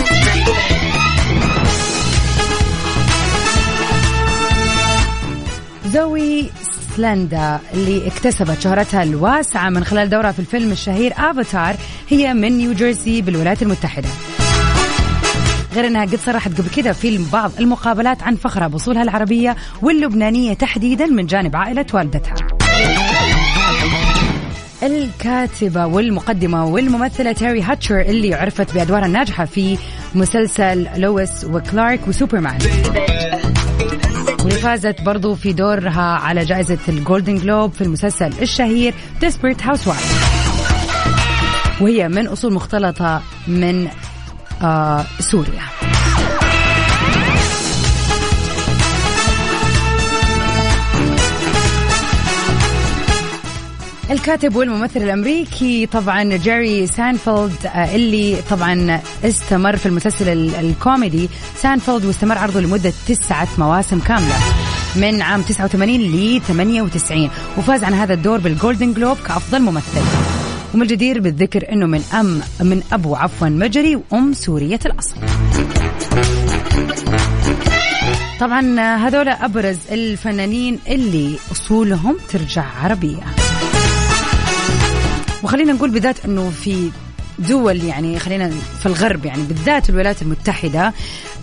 زوي 5.85 6.49
سلندا 6.95 7.59
اللي 7.73 8.07
اكتسبت 8.07 8.59
شهرتها 8.59 9.03
الواسعة 9.03 9.69
من 9.69 9.83
خلال 9.83 10.09
دورها 10.09 10.31
في 10.31 10.39
الفيلم 10.39 10.71
الشهير 10.71 11.13
افاتار 11.17 11.75
هي 12.09 12.33
من 12.33 12.57
نيو 12.57 12.73
جيرسي 12.73 13.21
بالولايات 13.21 13.61
المتحدة. 13.61 14.09
غير 15.73 15.87
إنها 15.87 16.05
قد 16.05 16.15
صرحت 16.15 16.61
قبل 16.61 16.69
كذا 16.69 16.93
في 16.93 17.25
بعض 17.33 17.51
المقابلات 17.59 18.23
عن 18.23 18.35
فخرها 18.35 18.67
باصولها 18.67 19.03
العربية 19.03 19.55
واللبنانية 19.81 20.53
تحديدا 20.53 21.05
من 21.05 21.25
جانب 21.25 21.55
عائلة 21.55 21.85
والدتها. 21.93 22.35
الكاتبة 24.83 25.85
والمقدمة 25.85 26.65
والممثلة 26.65 27.31
تيري 27.31 27.61
هاتشر 27.61 28.01
اللي 28.01 28.33
عرفت 28.33 28.73
بأدوارها 28.73 29.05
الناجحة 29.05 29.45
في 29.45 29.77
مسلسل 30.15 30.87
لويس 30.97 31.45
وكلارك 31.45 32.07
وسوبرمان 32.07 32.57
واللي 34.39 34.59
فازت 34.59 35.01
برضو 35.01 35.35
في 35.35 35.53
دورها 35.53 36.01
على 36.01 36.45
جائزة 36.45 36.77
الجولدن 36.89 37.35
جلوب 37.35 37.73
في 37.73 37.81
المسلسل 37.81 38.33
الشهير 38.41 38.93
Desperate 39.25 39.61
Housewives 39.61 40.23
وهي 41.81 42.09
من 42.09 42.27
أصول 42.27 42.53
مختلطة 42.53 43.21
من 43.47 43.87
سوريا. 45.19 45.61
الكاتب 54.11 54.55
والممثل 54.55 55.03
الأمريكي 55.03 55.85
طبعا 55.85 56.23
جيري 56.23 56.87
سانفيلد 56.87 57.51
آه، 57.65 57.95
اللي 57.95 58.37
طبعا 58.49 59.01
استمر 59.23 59.77
في 59.77 59.85
المسلسل 59.85 60.55
الكوميدي. 60.55 61.29
سانفيلد 61.55 62.05
واستمر 62.05 62.37
عرضه 62.37 62.59
لمدة 62.61 62.93
تسعة 63.07 63.47
مواسم 63.57 63.99
كاملة 63.99 64.35
من 64.95 65.21
عام 65.21 65.41
89 65.41 66.01
ل 66.01 66.41
98 66.47 67.29
وفاز 67.57 67.83
عن 67.83 67.93
هذا 67.93 68.13
الدور 68.13 68.39
بالجولدن 68.39 68.93
جلوب 68.93 69.17
كأفضل 69.27 69.61
ممثل. 69.61 70.32
ومن 70.73 70.81
الجدير 70.81 71.19
بالذكر 71.19 71.71
إنه 71.71 71.85
من 71.85 72.03
أم 72.13 72.41
من 72.61 72.83
أبو 72.91 73.15
عفوا 73.15 73.49
مجري 73.49 73.99
وام 74.11 74.33
سورية 74.33 74.79
الأصل. 74.85 75.15
طبعا 78.39 78.79
هذول 78.95 79.29
أبرز 79.29 79.77
الفنانين 79.91 80.79
اللي 80.87 81.35
أصولهم 81.51 82.17
ترجع 82.29 82.65
عربية. 82.83 83.23
وخلينا 85.43 85.73
نقول 85.73 85.89
بالذات 85.89 86.25
إنه 86.25 86.49
في 86.49 86.89
دول 87.39 87.83
يعني 87.83 88.19
خلينا 88.19 88.49
في 88.79 88.85
الغرب 88.85 89.25
يعني 89.25 89.43
بالذات 89.43 89.89
الولايات 89.89 90.21
المتحدة 90.21 90.93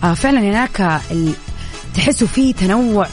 آه، 0.03 0.13
فعلا 0.13 0.39
هناك 0.39 1.01
تحسوا 1.95 2.27
في 2.27 2.53
تنوع 2.53 3.07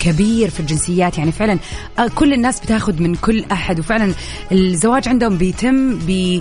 كبير 0.00 0.50
في 0.50 0.60
الجنسيات. 0.60 1.18
يعني 1.18 1.32
فعلا 1.32 1.58
آه، 1.98 2.08
كل 2.14 2.32
الناس 2.32 2.60
بتاخذ 2.60 3.02
من 3.02 3.14
كل 3.14 3.44
أحد 3.52 3.78
وفعلا 3.78 4.14
الزواج 4.52 5.08
عندهم 5.08 5.36
بيتم 5.36 5.98
ب 5.98 6.40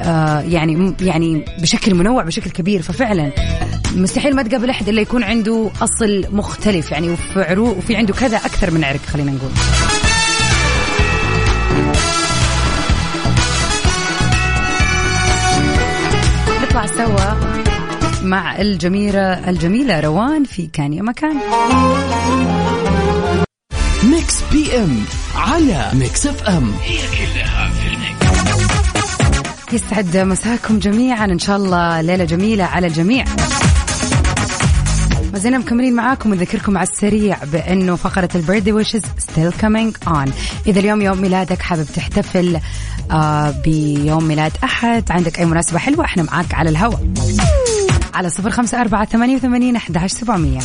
آه، 0.00 0.40
يعني 0.40 0.94
يعني 1.00 1.44
بشكل 1.58 1.94
منوع 1.94 2.22
بشكل 2.22 2.50
كبير. 2.50 2.82
ففعلا 2.82 3.32
مستحيل 3.96 4.36
ما 4.36 4.42
تقابل 4.42 4.70
أحد 4.70 4.88
إلا 4.88 5.00
يكون 5.00 5.22
عنده 5.22 5.70
أصل 5.82 6.24
مختلف. 6.32 6.90
يعني 6.92 7.10
وفي 7.10 7.42
عروق 7.42 7.78
وفي 7.78 7.96
عنده 7.96 8.14
كذا 8.14 8.36
أكثر 8.36 8.70
من 8.70 8.84
عرق 8.84 9.00
خلينا 9.06 9.32
نقول. 9.32 9.50
نطلع 16.62 16.86
سوا 16.86 17.52
مع 18.22 18.60
الجميلة 18.60 19.50
الجميلة 19.50 20.00
روان 20.00 20.44
في 20.44 20.66
كان 20.66 20.92
يا 20.92 21.02
مكان. 21.02 21.36
Mix 24.04 24.42
PM 24.52 25.04
على 25.34 25.90
Mix 25.94 26.26
FM 26.26 26.72
هي 26.82 26.98
كلها 26.98 27.70
في 27.70 27.88
ال 27.88 28.06
mix 28.06 28.62
يسعد 29.72 30.16
مساكم 30.16 30.78
جميعا. 30.78 31.24
إن 31.24 31.38
شاء 31.38 31.56
الله 31.56 32.00
ليلة 32.00 32.24
جميلة 32.24 32.64
على 32.64 32.86
الجميع. 32.86 33.24
ما 35.32 35.38
زلنا 35.38 35.58
مكملين 35.58 35.94
معاكم 35.94 36.30
ونذكركم 36.30 36.78
على 36.78 36.88
السريع 36.88 37.38
بأنه 37.52 37.96
فقرة 37.96 38.28
ال 38.34 38.38
birthday 38.38 38.72
wishes 38.72 39.02
still 39.18 39.52
coming 39.52 39.96
on 40.08 40.32
إذا 40.66 40.80
اليوم 40.80 41.02
يوم 41.02 41.20
ميلادك 41.20 41.62
حابب 41.62 41.86
تحتفل 41.94 42.60
آه 43.10 43.50
بيوم 43.50 44.24
ميلاد 44.24 44.52
أحد 44.64 45.04
عندك 45.10 45.38
أي 45.38 45.44
مناسبة 45.44 45.78
حلوة 45.78 46.04
إحنا 46.04 46.22
معاك 46.22 46.54
على 46.54 46.70
الهواء 46.70 47.08
على 48.14 48.30
صفر 48.30 48.50
خمسة 48.50 48.80
أربعة 48.80 49.04
ثمانية 49.04 49.36
وثمانين 49.36 49.76
أحد 49.76 50.06
سبعمية. 50.06 50.60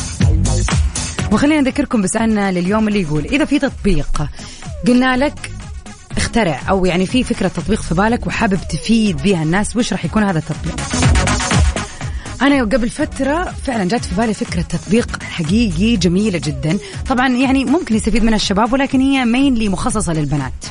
وخلينا 1.32 1.60
نذكركم 1.60 2.02
بسؤالنا 2.02 2.52
لليوم 2.52 2.88
اللي 2.88 3.02
يقول 3.02 3.24
إذا 3.24 3.44
في 3.44 3.58
تطبيق 3.58 4.28
قلنا 4.86 5.16
لك 5.16 5.50
اخترع 6.16 6.60
أو 6.68 6.86
يعني 6.86 7.06
في 7.06 7.24
فكرة 7.24 7.48
تطبيق 7.48 7.82
في 7.82 7.94
بالك 7.94 8.26
وحابب 8.26 8.58
تفيد 8.70 9.22
بها 9.22 9.42
الناس 9.42 9.76
وش 9.76 9.92
راح 9.92 10.04
يكون 10.04 10.22
هذا 10.22 10.38
التطبيق؟ 10.38 10.80
أنا 12.42 12.60
قبل 12.60 12.90
فترة 12.90 13.54
فعلا 13.66 13.84
جات 13.84 14.04
في 14.04 14.14
بالي 14.14 14.34
فكرة 14.34 14.62
تطبيق 14.62 15.22
حقيقي 15.22 15.96
جميلة 15.96 16.38
جدا. 16.44 16.78
طبعا 17.08 17.28
يعني 17.28 17.64
ممكن 17.64 17.94
يستفيد 17.94 18.24
منها 18.24 18.36
الشباب 18.36 18.72
ولكن 18.72 19.00
هي 19.00 19.24
mainly 19.24 19.68
مخصصة 19.68 20.12
للبنات. 20.12 20.64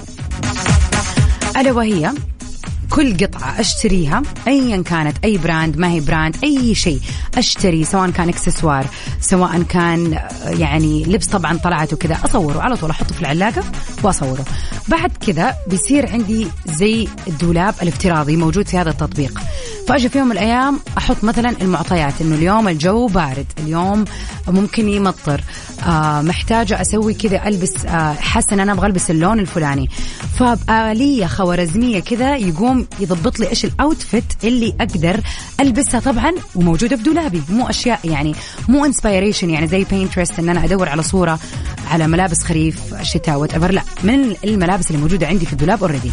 ألا 1.57 1.71
وهي 1.71 2.13
كل 2.89 3.17
قطعة 3.17 3.59
أشتريها 3.59 4.21
أيا 4.47 4.81
كانت 4.81 5.17
أي 5.23 5.37
brand 5.37 5.77
ما 5.77 5.91
هي 5.91 5.99
brand 5.99 6.35
أي 6.43 6.75
شيء 6.75 6.99
أشتري 7.37 7.85
سواء 7.85 8.09
كان 8.09 8.29
إكسسوار 8.29 8.87
سواء 9.21 9.61
كان 9.61 10.19
يعني 10.45 11.03
لبس 11.03 11.27
طبعا 11.27 11.57
طلعت 11.57 11.93
وكذا 11.93 12.17
أصوره 12.25 12.59
على 12.61 12.75
طول 12.77 12.89
أحطه 12.89 13.15
في 13.15 13.21
العلاقة 13.21 13.63
وأصوره. 14.03 14.45
بعد 14.87 15.11
كذا 15.27 15.55
بيصير 15.67 16.09
عندي 16.09 16.47
زي 16.65 17.07
الدولاب 17.27 17.75
الافتراضي 17.81 18.35
موجود 18.35 18.67
في 18.67 18.77
هذا 18.77 18.89
التطبيق. 18.89 19.41
فأجي 19.87 20.09
في 20.09 20.17
يوم 20.17 20.27
من 20.27 20.31
الأيام 20.33 20.79
أحط 20.97 21.23
مثلا 21.23 21.49
المعطيات 21.61 22.21
إنه 22.21 22.35
اليوم 22.35 22.67
الجو 22.67 23.07
بارد 23.07 23.45
اليوم 23.59 24.05
ممكن 24.47 24.89
يمطر 24.89 25.41
آه 25.87 26.21
محتاجة 26.21 26.81
أسوي 26.81 27.13
كذا 27.13 27.47
ألبس 27.47 27.85
آه 27.85 28.13
حاسة 28.13 28.53
أن 28.53 28.59
أنا 28.59 28.71
أبغى 28.71 28.87
ألبس 28.87 29.11
اللون 29.11 29.39
الفلاني. 29.39 29.89
فبآلية 30.39 31.25
خوارزمية 31.25 31.99
كذا 31.99 32.35
يقوم 32.35 32.87
يضبط 32.99 33.39
لي 33.39 33.49
إيش 33.49 33.65
الأوتفيت 33.65 34.23
اللي 34.43 34.73
أقدر 34.81 35.21
ألبسها 35.59 35.99
طبعا 35.99 36.31
وموجودة 36.55 36.95
في 36.95 37.03
دولابي. 37.03 37.41
مو 37.49 37.69
أشياء 37.69 37.99
يعني 38.03 38.35
مو 38.69 38.85
inspiration 38.85 39.49
يعني 39.49 39.67
زي 39.67 39.83
Pinterest 39.83 40.39
إن 40.39 40.49
أنا 40.49 40.65
أدور 40.65 40.89
على 40.89 41.03
صورة 41.03 41.39
على 41.91 42.07
ملابس 42.07 42.43
خريف 42.43 42.79
شتاء 43.01 43.37
وات 43.37 43.55
لا 43.55 43.81
من 44.03 44.35
الملابس 44.43 44.87
اللي 44.91 45.01
موجودة 45.01 45.27
عندي 45.27 45.45
في 45.45 45.53
الدولاب 45.53 45.83
already 45.83 46.11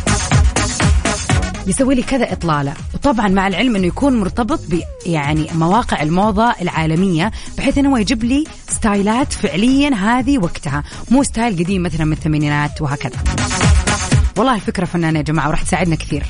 يسوي 1.67 1.95
لي 1.95 2.03
كذا 2.03 2.33
إطلالة. 2.33 2.75
وطبعا 2.95 3.29
مع 3.29 3.47
العلم 3.47 3.77
إنه 3.77 3.87
يكون 3.87 4.21
مرتبط 4.21 4.61
ب 4.69 4.81
يعني 5.07 5.47
مواقع 5.55 6.03
الموضة 6.03 6.55
العالمية 6.63 7.33
بحيث 7.59 7.79
إنه 7.79 8.01
يجيب 8.01 8.25
لي 8.25 8.45
ستايلات 8.69 9.33
فعليا 9.33 9.95
هذه 9.95 10.39
وقتها. 10.39 10.83
مو 11.11 11.23
style 11.23 11.65
قديم 11.65 11.83
مثلا 11.83 12.05
من 12.05 12.13
الثمانينات 12.13 12.83
وهكذا. 12.83 13.17
والله 14.37 14.55
الفكرة 14.55 14.85
فنانة 14.85 15.19
يا 15.19 15.25
جماعة 15.25 15.49
وراح 15.49 15.63
تساعدنا 15.63 15.97
كثير. 15.97 16.27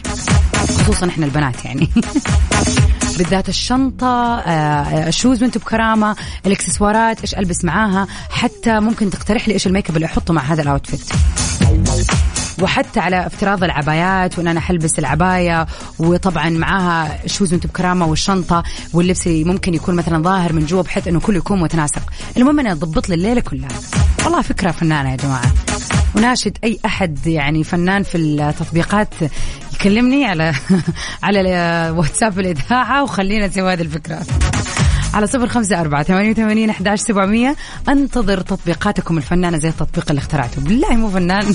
خصوصا 0.79 1.09
إحنا 1.09 1.27
البنات 1.27 1.65
يعني. 1.65 1.89
بالذات 3.19 3.49
الشنطة 3.49 4.39
آه، 4.39 5.09
ال 5.09 5.14
shoes 5.14 5.43
وأنتم 5.43 5.61
بكرامة 5.61 6.17
الإكسسوارات 6.47 7.21
إيش 7.21 7.35
ألبس 7.35 7.65
معاها. 7.65 8.07
حتى 8.31 8.81
ممكن 8.81 9.11
تقترح 9.11 9.49
لي 9.49 9.55
إيش 9.55 9.67
الميك 9.67 9.91
أب 9.91 9.97
اللي 9.97 10.07
أحطه 10.07 10.35
مع 10.35 10.43
هذا 10.43 10.63
ال 10.63 10.70
outfit 10.70 11.13
وحتى 12.63 13.01
على 13.01 13.27
افتراض 13.27 13.65
العبايات 13.65 14.39
وإن 14.39 14.49
أنا 14.49 14.61
حلبس 14.61 14.99
العباية 14.99 15.67
وطبعا 15.99 16.51
معاها 16.51 17.27
shoes 17.27 17.53
وانت 17.53 17.67
بكرامة 17.67 18.07
والشنطة 18.07 18.63
واللبس 18.93 19.27
اللي 19.27 19.45
ممكن 19.45 19.75
يكون 19.75 19.95
مثلا 19.95 20.23
ظاهر 20.23 20.53
من 20.53 20.67
جوا 20.67 20.83
بحيث 20.83 21.09
إنه 21.09 21.21
كله 21.21 21.37
يكون 21.37 21.61
متناسق. 21.61 22.03
المهم 22.37 22.61
انها 22.61 22.75
تضبط 22.75 23.09
لي 23.09 23.15
الليلة 23.15 23.41
كلها. 23.41 23.69
والله 24.25 24.43
فكرة 24.43 24.71
فنانة 24.71 25.11
يا 25.11 25.17
جماعة. 25.17 25.53
وناشد 26.17 26.59
أي 26.65 26.79
أحد 26.87 27.27
يعني 27.27 27.65
فنان 27.65 28.03
في 28.03 28.19
التطبيقات 28.19 29.15
يكلمني 29.75 30.25
على 30.25 30.55
على 31.23 31.41
واتساب 31.97 32.41
الإذاعة 32.41 33.03
وخلينا 33.03 33.47
نسوي 33.47 33.73
هذه 33.73 33.83
الفكرة. 33.83 34.23
على 35.15 35.27
صفر 35.27 35.49
خمسة 35.49 35.81
أربعة 35.81 36.03
ثمانية 36.03 36.31
وثمانين 36.31 36.71
أحداش 36.71 37.01
سبعمية. 37.01 37.57
أنتظر 37.89 38.41
تطبيقاتكم 38.41 39.19
الفنانة 39.19 39.59
زي 39.59 39.69
التطبيق 39.69 40.05
اللي 40.11 40.19
اخترعته. 40.19 40.61
بالله 40.61 40.97
مو 40.97 41.11
فنان. 41.11 41.55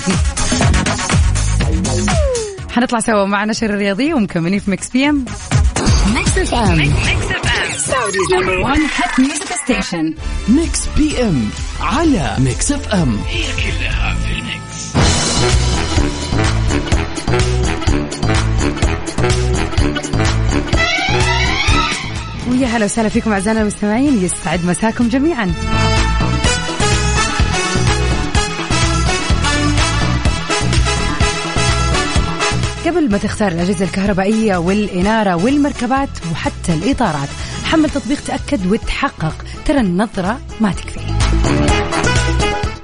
حنطلع 2.70 3.00
سوا 3.00 3.24
مع 3.24 3.44
نشر 3.44 3.66
الرياضي 3.66 4.14
ومكملين 4.14 4.58
في 4.58 4.70
Mix 4.70 4.88
PM. 4.88 5.24
Mix 6.14 6.38
FM. 6.38 6.92
number 8.32 8.58
1 8.58 8.80
hit 8.80 9.20
music 9.20 9.52
station 9.64 10.14
Mix 10.48 10.86
PM 10.96 11.48
على 11.80 12.36
Mix 12.38 12.72
FM. 12.72 13.18
هي 13.28 13.42
كلها 13.52 14.14
في 14.14 14.32
ال 14.32 14.44
mix. 14.44 14.90
ويا 22.50 22.66
هلا 22.66 22.84
وسهلا 22.84 23.08
فيكم 23.08 23.32
أعزائنا 23.32 23.60
المستمعين 23.60 24.24
يسعد 24.24 24.64
مساكم 24.64 25.08
جميعا. 25.08 25.52
قبل 32.86 33.10
ما 33.10 33.18
تختار 33.18 33.52
الأجهزة 33.52 33.84
الكهربائية 33.84 34.56
والإنارة 34.56 35.44
والمركبات 35.44 36.08
وحتى 36.32 36.74
الإطارات 36.74 37.28
حمل 37.64 37.90
تطبيق 37.90 38.20
تأكد 38.24 38.66
وتحقق 38.66 39.34
ترى 39.66 39.80
النظرة 39.80 40.40
ما 40.60 40.72
تكفي. 40.72 41.00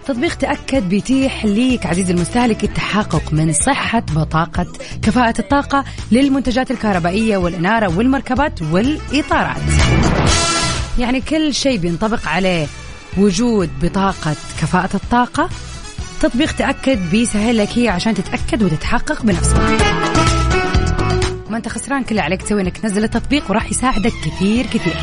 تطبيق 0.07 0.35
تأكد 0.35 0.89
بيتيح 0.89 1.45
ليك 1.45 1.87
عزيزي 1.87 2.13
المستهلك 2.13 2.65
التحقق 2.65 3.33
من 3.33 3.53
صحة 3.53 4.01
بطاقة 4.01 4.67
كفاءة 5.03 5.35
الطاقة 5.39 5.85
للمنتجات 6.13 6.71
الكهربائية 6.71 7.37
والإنارة 7.37 7.97
والمركبات 7.97 8.63
والإطارات. 8.63 9.57
يعني 10.99 11.21
كل 11.21 11.55
شيء 11.55 11.79
بينطبق 11.79 12.29
عليه 12.29 12.67
وجود 13.17 13.71
بطاقة 13.83 14.37
كفاءة 14.61 14.97
الطاقة 14.97 15.49
تطبيق 16.21 16.53
تأكد 16.53 17.11
بيسهل 17.11 17.59
لك 17.59 17.79
هي 17.79 17.89
عشان 17.89 18.15
تتأكد 18.15 18.63
وتتحقق 18.63 19.23
بنفسك. 19.23 19.57
ما 21.51 21.57
أنت 21.57 21.69
خسران 21.69 22.05
كل 22.05 22.19
عليك 22.19 22.43
تسوي 22.43 22.63
إنك 22.63 22.79
تنزل 22.79 23.05
التطبيق 23.05 23.51
وراح 23.51 23.71
يساعدك 23.71 24.13
كثير 24.25 24.67
كثير. 24.67 24.97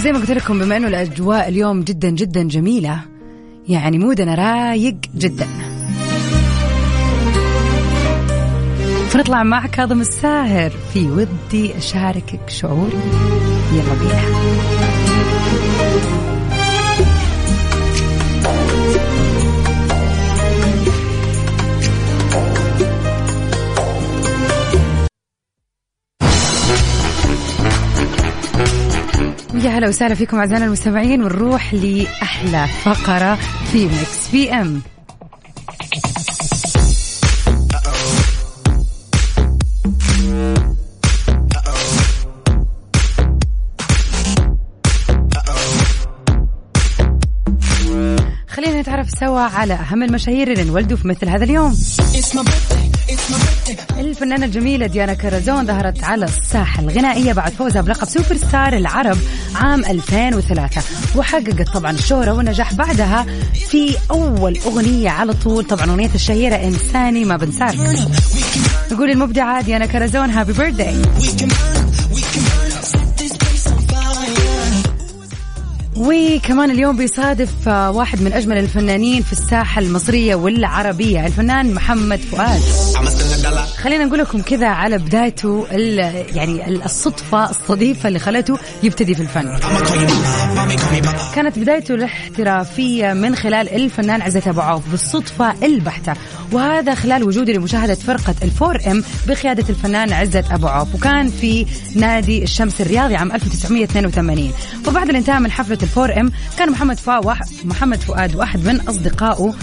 وزي 0.00 0.12
ما 0.12 0.18
قلت 0.18 0.30
لكم 0.30 0.58
بما 0.58 0.76
إنه 0.76 0.88
الأجواء 0.88 1.48
اليوم 1.48 1.82
جدا 1.82 2.10
جدا 2.10 2.42
جميلة 2.42 3.00
يعني 3.68 3.98
مودنا 3.98 4.34
رايق 4.34 4.96
جدا. 5.16 5.46
فنطلع 9.08 9.42
مع 9.42 9.66
كاظم 9.66 10.00
الساهر 10.00 10.70
في 10.92 11.06
ودي 11.06 11.78
أشاركك 11.78 12.40
شعوري 12.48 12.98
يلا 13.72 13.94
بينا. 14.00 15.09
يا 29.80 29.84
هلا 29.84 29.88
وسهلا 29.88 30.14
فيكم 30.14 30.38
أعزائنا 30.38 30.64
المستمعين 30.64 31.22
ونروح 31.22 31.74
لأحلى 31.74 32.66
فقرة 32.82 33.34
في 33.72 33.86
Mix 33.86 34.30
PM 34.32 34.80
خلينا 48.48 48.80
نتعرف 48.80 49.10
سوا 49.10 49.40
على 49.40 49.74
أهم 49.74 50.02
المشاهير 50.02 50.52
اللي 50.52 50.62
انولدوا 50.62 50.96
في 50.96 51.08
مثل 51.08 51.28
هذا 51.28 51.44
اليوم. 51.44 51.74
الفنانة 53.98 54.46
الجميلة 54.46 54.86
ديانا 54.86 55.14
كرزون 55.14 55.66
ظهرت 55.66 56.04
على 56.04 56.24
الساحة 56.24 56.82
الغنائية 56.82 57.32
بعد 57.32 57.52
فوزها 57.52 57.82
بلقب 57.82 58.08
سوبر 58.08 58.36
ستار 58.36 58.72
العرب 58.72 59.16
عام 59.54 59.84
2003 59.84 60.82
وحققت 61.16 61.68
طبعا 61.74 61.90
الشهرة 61.90 62.32
والنجاح 62.32 62.74
بعدها 62.74 63.26
في 63.68 63.96
أول 64.10 64.58
أغنية 64.66 65.10
على 65.10 65.32
طول. 65.32 65.64
طبعا 65.64 65.90
أغنية 65.90 66.10
الشهيرة 66.14 66.54
إنساني 66.56 67.24
ما 67.24 67.36
بنساك 67.36 67.74
نقول 68.92 69.10
المبدعة 69.10 69.62
ديانا 69.62 69.86
كرزون 69.86 70.30
هابي 70.30 70.52
بيرثداي 70.52 70.94
وكمان 75.96 76.70
اليوم 76.70 76.96
بيصادف 76.96 77.68
واحد 77.68 78.22
من 78.22 78.32
أجمل 78.32 78.58
الفنانين 78.58 79.22
في 79.22 79.32
الساحة 79.32 79.80
المصرية 79.80 80.34
والعربية 80.34 81.26
الفنان 81.26 81.74
محمد 81.74 82.18
فؤاد. 82.20 82.60
خلينا 83.80 84.04
نقول 84.04 84.18
لكم 84.18 84.42
كذا 84.42 84.68
على 84.68 84.98
بدايته 84.98 85.66
يعني 86.34 86.68
الصدفة 86.84 87.50
الصديفة 87.50 88.08
اللي 88.08 88.18
خلته 88.18 88.58
يبتدي 88.82 89.14
في 89.14 89.22
الفن. 89.22 89.58
كانت 91.34 91.58
بدايته 91.58 91.94
الاحترافيه 91.94 93.12
من 93.12 93.36
خلال 93.36 93.68
الفنان 93.68 94.22
عزت 94.22 94.48
أبو 94.48 94.60
عوف 94.60 94.90
بالصدفة 94.90 95.54
البحتة. 95.62 96.12
وهذا 96.52 96.94
خلال 96.94 97.24
وجودي 97.24 97.52
لمشاهدة 97.52 97.94
فرقة 97.94 98.34
ال 98.42 98.49
Four 98.49 98.78
M 98.90 99.04
بقيادة 99.28 99.64
الفنان 99.68 100.12
عزت 100.12 100.44
أبو 100.50 100.66
عوف. 100.68 100.94
وكان 100.94 101.28
في 101.30 101.66
نادي 101.96 102.42
الشمس 102.42 102.80
الرياضي 102.80 103.16
عام 103.16 103.32
1982 103.32 104.52
وبعد 104.88 105.08
الانتهاء 105.08 105.40
من 105.40 105.50
حفلة 105.50 105.78
ال 105.82 105.90
Four 105.90 106.20
M 106.20 106.32
كان 106.58 106.70
محمد 106.70 106.98
فؤاد 106.98 107.36
محمد 107.64 108.00
فؤاد 108.00 108.36
واحد 108.36 108.64
من 108.64 108.80
أصدقائه 108.80 109.54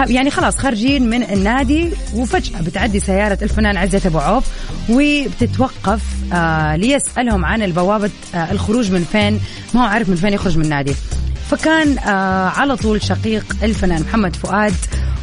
يعني 0.00 0.30
خلاص 0.30 0.56
خارجين 0.58 1.10
من 1.10 1.22
النادي 1.22 1.90
وفجأة 2.14 2.60
بتعدي 2.62 3.00
سيارة 3.00 3.38
الفنان 3.42 3.76
عزت 3.76 4.06
أبو 4.06 4.18
عوف 4.18 4.44
وبتتوقف 4.90 6.02
آه 6.32 6.76
ليسألهم 6.76 7.44
عن 7.44 7.62
البوابة 7.62 8.10
آه 8.34 8.52
الخروج 8.52 8.92
من 8.92 9.04
فين. 9.12 9.40
ما 9.74 9.80
هو 9.80 9.84
عارف 9.84 10.08
من 10.08 10.16
فين 10.16 10.32
يخرج 10.32 10.58
من 10.58 10.64
النادي. 10.64 10.94
فكان 11.50 11.98
آه 11.98 12.48
على 12.48 12.76
طول 12.76 13.02
شقيق 13.02 13.56
الفنان 13.62 14.02
محمد 14.02 14.36
فؤاد 14.36 14.74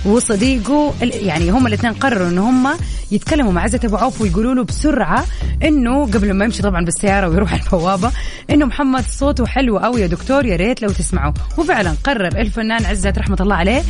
وصديقه 0.06 0.94
يعني 1.02 1.50
هم 1.50 1.68
الاثنين 1.68 1.94
قرروا 1.94 2.28
إن 2.28 2.38
هم 2.38 2.68
يتكلموا 3.12 3.52
مع 3.52 3.64
عزت 3.64 3.86
أبو 3.86 3.98
عوف 3.98 4.22
ويقولوا 4.22 4.54
له 4.54 4.64
بسرعة 4.64 5.26
إنه 5.64 6.06
قبل 6.06 6.34
ما 6.34 6.46
يمشي 6.46 6.62
طبعا 6.62 6.86
بالسيارة 6.86 7.30
ويروح 7.30 7.54
البوابة 7.64 8.12
إنه 8.50 8.66
محمد 8.66 9.04
صوته 9.10 9.46
حلو 9.46 9.78
قوي 9.78 10.02
يا 10.02 10.08
دكتور 10.08 10.46
يا 10.46 10.56
ريت 10.56 10.82
لو 10.82 10.90
تسمعوا. 10.90 11.34
وفعلا 11.58 11.96
قرر 12.04 12.28
الفنان 12.28 12.86
عزت 12.86 13.18
رحمة 13.18 13.38
الله 13.42 13.56
عليه 13.56 13.84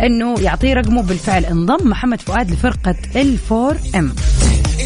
إنه 0.00 0.40
يعطيه 0.40 0.74
رقمه 0.74 1.02
بالفعل. 1.02 1.44
انضم 1.44 1.90
محمد 1.90 2.20
فؤاد 2.20 2.50
لفرقة 2.50 2.96
الفور 3.16 3.76
ام 3.94 4.12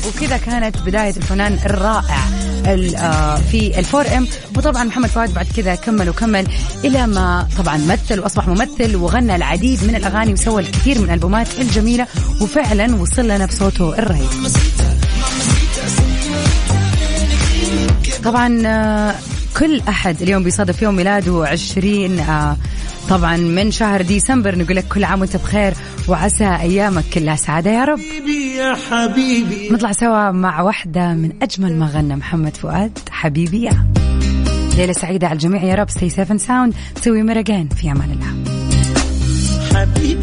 وكذا 0.08 0.36
كانت 0.36 0.76
بداية 0.78 1.16
الفنان 1.16 1.58
الرائع. 1.66 2.41
في 3.50 3.78
الفور 3.78 4.06
ام 4.16 4.28
وطبعا 4.56 4.84
محمد 4.84 5.08
فؤاد 5.08 5.34
بعد 5.34 5.46
كذا 5.56 5.74
كمل 5.74 6.08
وكمل 6.08 6.46
إلى 6.84 7.06
ما 7.06 7.48
طبعا 7.58 7.76
مثل 7.76 8.20
وأصبح 8.20 8.48
ممثل 8.48 8.96
وغنى 8.96 9.36
العديد 9.36 9.84
من 9.84 9.94
الأغاني 9.94 10.32
وسوى 10.32 10.62
الكثير 10.62 10.98
من 10.98 11.04
الألبومات 11.04 11.48
الجميلة. 11.60 12.06
وفعلا 12.40 12.96
وصل 12.96 13.24
لنا 13.24 13.46
بصوته 13.46 13.98
الرهيب. 13.98 14.28
طبعا 18.24 18.62
آه، 18.66 19.14
كل 19.58 19.80
أحد 19.88 20.22
اليوم 20.22 20.42
بيصادف 20.42 20.82
يوم 20.82 20.96
ميلاده 20.96 21.46
20 21.46 22.18
آه 22.18 22.56
طبعا 23.08 23.36
من 23.36 23.70
شهر 23.70 24.02
ديسمبر 24.02 24.58
نقول 24.58 24.76
لك 24.76 24.88
كل 24.88 25.04
عام 25.04 25.20
وأنت 25.20 25.36
بخير 25.36 25.74
وعسى 26.08 26.44
أيامك 26.44 27.04
كلها 27.14 27.36
سعادة 27.36 27.70
يا 27.70 27.84
رب. 27.84 27.98
يا 28.58 28.76
حبيبي. 28.90 29.68
نطلع 29.70 29.92
سوا 29.92 30.30
مع 30.30 30.60
واحدة 30.60 31.14
من 31.14 31.32
أجمل 31.42 31.78
ما 31.78 31.86
غنى 31.86 32.16
محمد 32.16 32.56
فؤاد 32.56 32.98
حبيبي 33.10 33.62
يا. 33.62 33.86
ليله 34.76 34.92
سعيدة 34.92 35.26
على 35.26 35.34
الجميع 35.34 35.62
يا 35.64 35.74
رب 35.74 35.90
stay 35.90 36.10
safe 36.10 36.26
and 36.26 36.38
sound 36.38 36.74
see 37.04 37.22
you 37.22 37.31
tomorrow 37.31 37.54
again 37.54 37.68
في 37.68 37.92
أمان 37.92 38.10
الله. 38.10 38.52
حبيبي 39.74 40.21